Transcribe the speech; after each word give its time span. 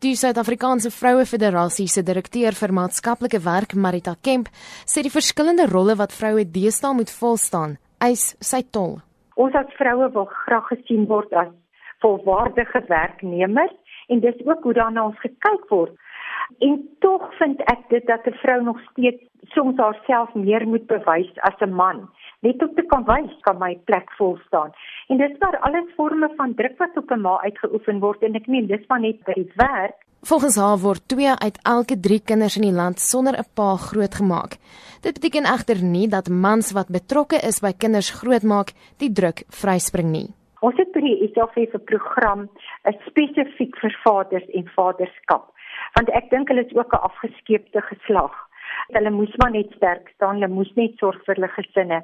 Die 0.00 0.14
Suid-Afrikaanse 0.14 0.92
Vroue 0.94 1.24
Federasie 1.26 1.88
se 1.90 2.04
direkteur 2.06 2.54
vir 2.54 2.70
maatskaplike 2.70 3.40
werk, 3.42 3.72
Marita 3.74 4.12
Kemp, 4.22 4.46
sê 4.86 5.02
die 5.02 5.10
verskillende 5.10 5.64
rolle 5.66 5.96
wat 5.98 6.14
vroue 6.14 6.44
deesdae 6.46 6.94
moet 6.94 7.10
volstaan, 7.10 7.74
eis 7.98 8.28
sy 8.38 8.60
tol. 8.76 9.00
Ons 9.34 9.58
as 9.58 9.72
vroue 9.74 10.06
wil 10.14 10.28
graag 10.44 10.68
gesien 10.70 11.08
word 11.10 11.34
as 11.42 11.50
volwaardige 12.06 12.84
werknemers 12.86 13.74
en 14.06 14.22
dis 14.22 14.38
ook 14.46 14.62
hoe 14.68 14.76
daarna 14.78 15.08
ons 15.08 15.18
gekyk 15.24 15.66
word. 15.74 15.98
En 16.58 16.88
tog 16.98 17.36
vind 17.38 17.60
ek 17.60 17.88
dit 17.88 18.06
dat 18.06 18.26
'n 18.26 18.38
vrou 18.42 18.62
nog 18.62 18.80
steeds 18.90 19.22
soms 19.54 19.76
haarself 19.76 20.34
meer 20.34 20.68
moet 20.68 20.86
bewys 20.86 21.32
as 21.40 21.58
'n 21.60 21.72
man 21.72 22.08
net 22.46 22.62
om 22.62 22.74
te 22.74 22.84
kan 22.90 23.04
wys 23.08 23.32
kan 23.46 23.58
my 23.58 23.72
plek 23.90 24.10
vol 24.18 24.36
staan. 24.46 24.74
En 25.08 25.18
dis 25.18 25.38
waar 25.42 25.58
alles 25.66 25.94
forme 25.96 26.28
van 26.36 26.54
druk 26.54 26.78
wat 26.78 26.96
op 26.96 27.10
'n 27.10 27.20
ma 27.20 27.38
uitgeoefen 27.42 28.00
word 28.00 28.22
en 28.22 28.34
ek 28.34 28.46
meen 28.46 28.66
dis 28.66 28.86
maar 28.88 29.00
net 29.00 29.24
by 29.24 29.32
die 29.32 29.52
werk. 29.56 29.96
Volgens 30.22 30.56
haar 30.56 30.78
word 30.78 31.08
2 31.08 31.34
uit 31.38 31.58
elke 31.62 32.00
3 32.00 32.20
kinders 32.20 32.56
in 32.56 32.62
die 32.62 32.78
land 32.82 33.00
sonder 33.00 33.38
'n 33.38 33.50
pa 33.54 33.76
grootgemaak. 33.76 34.56
Dit 35.00 35.14
beteken 35.14 35.44
egter 35.44 35.82
nie 35.82 36.08
dat 36.08 36.28
mans 36.28 36.72
wat 36.72 36.88
betrokke 36.88 37.36
is 37.36 37.60
by 37.60 37.72
kinders 37.72 38.10
grootmaak 38.10 38.72
die 38.98 39.12
druk 39.12 39.42
vryspring 39.48 40.10
nie. 40.10 40.28
Ons 40.60 40.76
het 40.76 40.90
by 40.92 41.00
die 41.00 41.22
ISAF 41.22 41.56
'n 41.56 41.84
program 41.84 42.48
spesifiek 43.06 43.76
vir 43.76 43.94
vaders 44.04 44.48
en 44.52 44.70
vaderskap 44.74 45.52
want 45.98 46.14
ek 46.20 46.30
dink 46.30 46.48
hulle 46.48 46.66
is 46.66 46.76
ook 46.76 46.94
'n 46.94 47.06
afgeskeepte 47.10 47.82
geslag 47.90 48.34
Hulle 48.96 49.10
moes 49.12 49.34
maar 49.36 49.50
net 49.52 49.72
sterk 49.76 50.08
staan, 50.14 50.38
hulle 50.38 50.48
moes 50.48 50.70
net 50.80 50.96
sorg 51.02 51.20
vir 51.26 51.36
hulle 51.36 51.50
gesinne. 51.52 52.00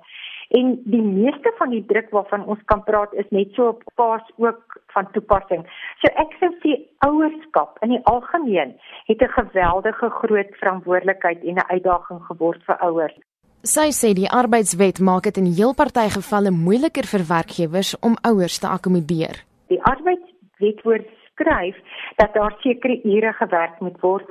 En 0.59 0.75
die 0.93 1.03
meeste 1.03 1.53
van 1.59 1.73
die 1.73 1.83
druk 1.89 2.11
waarvan 2.13 2.45
ons 2.53 2.61
kan 2.71 2.83
praat 2.85 3.15
is 3.21 3.31
net 3.33 3.55
so 3.57 3.71
op 3.73 3.85
paas 4.01 4.27
ook 4.37 4.77
van 4.93 5.09
toepassing. 5.17 5.65
So 6.03 6.13
ek 6.21 6.37
sou 6.41 6.51
sê 6.65 6.77
ouerskap 7.07 7.81
in 7.87 7.95
die 7.97 8.03
algemeen 8.11 8.75
het 9.09 9.23
'n 9.23 9.37
geweldige 9.39 10.11
groot 10.21 10.51
verantwoordelikheid 10.61 11.41
en 11.45 11.57
'n 11.57 11.71
uitdaging 11.75 12.21
geword 12.29 12.63
vir 12.67 12.77
ouers. 12.77 13.17
Sy 13.63 13.89
sê 13.91 14.13
die 14.13 14.29
arbeidswet 14.29 15.01
maak 15.01 15.23
dit 15.23 15.37
in 15.37 15.47
heel 15.57 15.75
party 15.75 16.09
gevalle 16.11 16.51
moeiliker 16.51 17.07
vir 17.07 17.25
werkgewers 17.29 17.99
om 18.01 18.17
ouers 18.23 18.59
te 18.59 18.69
akkommodeer. 18.69 19.45
Die 19.69 19.83
arbeidswet 19.83 21.09
voorskryf 21.35 21.77
dat 22.17 22.35
daar 22.35 22.57
sekere 22.63 23.01
ure 23.05 23.33
gewerk 23.33 23.81
moet 23.81 24.01
word 24.01 24.31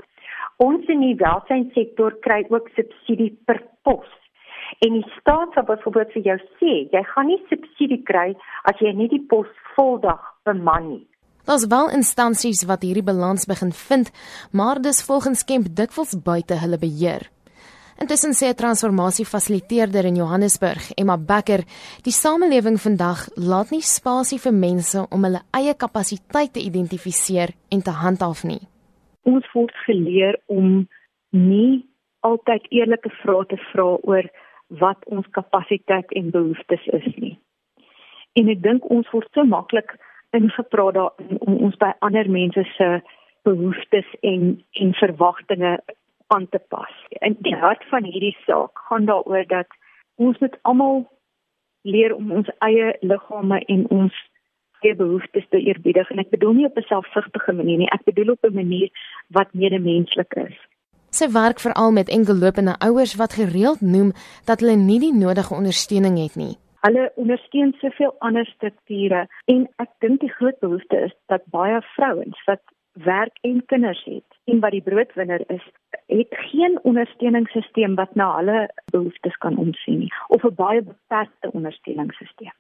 Ons 0.62 0.86
in 0.88 1.02
die 1.02 1.16
welsynssektor 1.18 2.20
kry 2.22 2.44
ook 2.50 2.70
subsidie 2.76 3.32
per 3.46 3.60
pos. 3.84 4.06
En 4.86 4.94
die 4.94 5.06
staat 5.20 5.54
sal 5.54 5.66
byvoorbeeld 5.66 6.14
vir 6.14 6.24
jou 6.28 6.38
sê, 6.60 6.74
jy 6.94 7.02
gaan 7.10 7.28
nie 7.28 7.40
subsidie 7.50 8.04
kry 8.06 8.36
as 8.70 8.78
jy 8.80 8.94
nie 8.94 9.10
die 9.10 9.24
pos 9.30 9.50
voldag 9.76 10.22
beman 10.46 10.90
nie. 10.90 11.08
Daar's 11.46 11.66
wel 11.68 11.90
instansies 11.92 12.64
wat 12.70 12.86
hierdie 12.86 13.04
balans 13.04 13.46
begin 13.46 13.74
vind, 13.74 14.12
maar 14.52 14.80
dis 14.80 15.04
volgens 15.04 15.44
Kemp 15.44 15.68
dikwels 15.76 16.16
buite 16.24 16.56
hulle 16.62 16.78
beheer. 16.80 17.28
Intussen 18.02 18.34
sê 18.34 18.50
'n 18.50 18.56
transformasiefasiliteerder 18.56 20.06
in 20.06 20.16
Johannesburg, 20.16 20.92
Emma 20.98 21.18
Becker, 21.18 21.64
die 22.04 22.12
samelewing 22.12 22.78
vandag 22.78 23.30
laat 23.36 23.72
nie 23.72 23.82
spasie 23.82 24.40
vir 24.40 24.54
mense 24.54 25.06
om 25.10 25.24
hulle 25.24 25.42
eie 25.52 25.74
kapasiteit 25.74 26.54
te 26.54 26.60
identifiseer 26.60 27.50
en 27.70 27.82
te 27.82 27.92
handhaaf 27.92 28.44
nie 28.44 28.62
ons 29.24 29.48
word 29.54 29.76
geleer 29.86 30.38
om 30.52 30.86
nie 31.32 31.84
altyd 32.28 32.68
eerlike 32.72 33.12
vrae 33.22 33.48
te 33.52 33.60
vra 33.72 33.88
oor 34.10 34.30
wat 34.84 35.06
ons 35.12 35.28
kapasiteit 35.38 36.12
en 36.18 36.32
behoeftes 36.34 36.86
is 36.98 37.08
nie. 37.18 37.36
En 38.40 38.50
ek 38.50 38.64
dink 38.64 38.86
ons 38.92 39.10
word 39.14 39.30
so 39.34 39.46
maklik 39.48 39.96
ingepraat 40.34 40.98
daarin 40.98 41.42
om 41.46 41.60
ons 41.68 41.76
by 41.82 41.92
ander 42.06 42.30
mense 42.30 42.64
se 42.78 42.90
behoeftes 43.48 44.08
en 44.24 44.56
en 44.82 44.96
verwagtinge 45.00 45.76
aan 46.34 46.50
te 46.50 46.60
pas. 46.74 46.94
En 47.22 47.38
die 47.40 47.56
hart 47.56 47.84
van 47.92 48.04
hierdie 48.04 48.36
saak 48.46 48.80
gaan 48.90 49.06
daaroor 49.06 49.46
dat 49.48 49.68
ons 50.16 50.40
met 50.40 50.58
almal 50.62 51.06
leer 51.82 52.16
om 52.16 52.32
ons 52.32 52.50
eie 52.66 52.94
liggame 53.02 53.60
en 53.76 53.88
ons 53.90 54.20
eie 54.84 54.96
behoeftes 55.00 55.46
te 55.50 55.60
eerbiedig 55.60 56.10
en 56.12 56.22
ek 56.24 56.32
bedoel 56.36 56.54
nie 56.58 56.66
op 56.66 56.78
'n 56.78 56.90
selfsugtige 56.90 57.54
manier 57.54 57.78
nie, 57.78 57.92
ek 57.98 58.04
bedoel 58.04 58.34
op 58.36 58.44
'n 58.44 58.54
manier 58.54 58.90
wat 59.30 59.54
medemenslik 59.54 60.34
is. 60.34 60.58
Sy 61.10 61.28
werk 61.32 61.60
veral 61.60 61.92
met 61.92 62.10
enkellopende 62.10 62.76
ouers 62.80 63.16
wat 63.16 63.34
gereeld 63.34 63.82
noem 63.82 64.12
dat 64.46 64.60
hulle 64.60 64.76
nie 64.76 65.00
die 65.00 65.14
nodige 65.14 65.54
ondersteuning 65.54 66.18
het 66.18 66.36
nie. 66.36 66.58
Hulle 66.82 67.12
ondersteun 67.16 67.74
soveel 67.80 68.16
ander 68.20 68.46
strukture 68.46 69.28
en 69.46 69.70
ek 69.78 69.90
dink 70.00 70.20
die 70.20 70.34
groot 70.34 70.60
behoefte 70.60 70.98
is 70.98 71.14
dat 71.28 71.46
baie 71.46 71.82
vrouens 71.96 72.44
wat 72.46 72.62
werk 72.94 73.38
en 73.42 73.66
kinders 73.66 74.04
het 74.06 74.30
en 74.46 74.60
wat 74.60 74.72
die 74.72 74.82
broodwinner 74.82 75.44
is, 75.48 75.64
het 76.08 76.28
geen 76.30 76.80
ondersteuningssisteem 76.84 77.96
wat 77.96 78.16
na 78.16 78.36
hulle 78.36 78.72
behoeftes 78.92 79.38
kan 79.38 79.58
omsien 79.58 80.00
nie 80.00 80.14
of 80.28 80.44
'n 80.44 80.56
baie 80.56 80.82
beperkte 80.82 81.52
ondersteuningssisteem. 81.52 82.52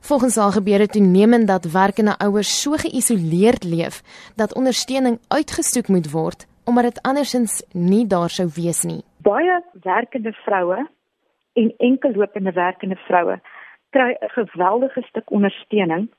Volgens 0.00 0.36
haar 0.36 0.52
gebeur 0.52 0.78
dit 0.78 0.92
toenemend 0.92 1.46
dat 1.46 1.72
werkende 1.72 2.18
ouers 2.18 2.62
so 2.62 2.70
geïsoleerd 2.72 3.64
leef 3.64 4.02
dat 4.36 4.54
ondersteuning 4.54 5.18
uitgesoek 5.28 5.88
moet 5.88 6.10
word 6.10 6.46
omdat 6.64 6.84
dit 6.84 7.02
andersins 7.02 7.64
nie 7.72 8.06
daar 8.06 8.28
sou 8.28 8.48
wees 8.54 8.82
nie. 8.84 9.02
Baie 9.22 9.62
werkende 9.82 10.32
vroue 10.32 10.88
en 11.52 11.74
enkellopende 11.76 12.52
werkende 12.52 12.96
vroue 12.96 13.40
kry 13.90 14.10
'n 14.20 14.28
geweldige 14.28 15.02
stuk 15.02 15.30
ondersteuning 15.30 16.10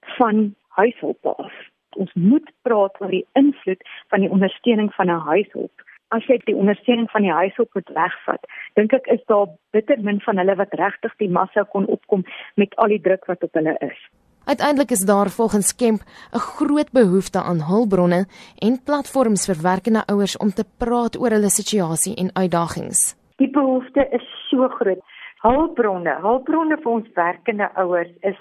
van 0.00 0.54
huishulp 0.68 1.26
af. 1.26 1.52
Ons 1.96 2.12
moet 2.14 2.50
praat 2.62 3.00
oor 3.00 3.10
die 3.10 3.26
invloed 3.32 3.82
van 4.08 4.20
die 4.20 4.30
ondersteuning 4.30 4.94
van 4.94 5.06
'n 5.06 5.26
huishulp 5.30 5.82
as 6.14 6.26
jy 6.30 6.38
die 6.44 6.54
ondersteuning 6.56 7.08
van 7.10 7.22
die 7.22 7.32
huis 7.32 7.58
op 7.58 7.74
moet 7.74 7.90
wegvat, 7.94 8.46
dink 8.78 8.92
ek 8.92 9.08
is 9.14 9.24
daar 9.26 9.48
bitter 9.72 9.98
min 10.02 10.20
van 10.20 10.38
hulle 10.38 10.54
wat 10.56 10.74
regtig 10.78 11.16
die 11.18 11.32
massa 11.38 11.64
kon 11.72 11.86
opkom 11.86 12.24
met 12.56 12.76
al 12.76 12.94
die 12.94 13.02
druk 13.02 13.26
wat 13.26 13.42
op 13.42 13.58
hulle 13.58 13.76
is. 13.80 13.98
Uiteindelik 14.46 14.90
is 14.94 15.02
daar 15.02 15.28
volgens 15.28 15.74
Kemp 15.74 16.00
'n 16.32 16.38
groot 16.38 16.90
behoefte 16.92 17.42
aan 17.42 17.66
hulpbronne 17.70 18.26
en 18.58 18.82
platforms 18.84 19.46
vir 19.46 19.58
werkende 19.62 20.02
ouers 20.06 20.36
om 20.36 20.50
te 20.50 20.64
praat 20.78 21.18
oor 21.18 21.30
hulle 21.30 21.50
situasie 21.50 22.14
en 22.16 22.30
uitdagings. 22.34 23.16
Die 23.36 23.50
behoefte 23.50 24.06
is 24.10 24.26
so 24.48 24.68
groot. 24.68 25.02
Hulpbronne, 25.42 26.14
hulpbronne 26.20 26.76
vir 26.76 26.92
ons 26.92 27.08
werkende 27.14 27.70
ouers 27.74 28.12
is 28.20 28.38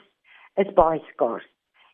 is 0.56 0.74
baie 0.74 1.02
skaars. 1.14 1.48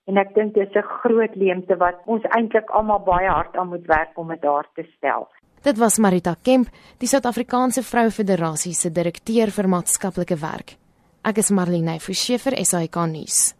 En 0.05 0.17
ek 0.17 0.33
dink 0.35 0.53
dit 0.53 0.69
is 0.69 0.75
'n 0.75 0.91
groot 1.01 1.35
leemte 1.35 1.77
wat 1.77 1.95
ons 2.05 2.23
eintlik 2.23 2.69
almal 2.69 2.99
baie 2.99 3.29
hard 3.29 3.57
aan 3.57 3.67
moet 3.67 3.85
werk 3.85 4.17
om 4.17 4.27
dit 4.27 4.41
daar 4.41 4.67
te 4.75 4.83
stel. 4.97 5.29
Dit 5.61 5.77
was 5.77 5.99
Marita 6.01 6.35
Kemp, 6.41 6.69
die 6.97 7.07
Suid-Afrikaanse 7.07 7.83
Vroue 7.85 8.09
Federasie 8.11 8.73
se 8.73 8.89
direkteur 8.89 9.51
vir 9.53 9.67
maatskaplike 9.69 10.39
werk. 10.41 10.73
Ek 11.21 11.37
is 11.37 11.51
Marlene 11.53 11.99
Forsiefer, 12.01 12.57
SAK 12.57 12.97
nuus. 13.11 13.51